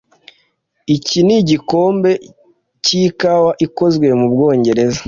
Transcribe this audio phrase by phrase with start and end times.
[0.95, 2.11] Iki nigikombe
[2.85, 4.99] cyikawa ikozwe mubwongereza.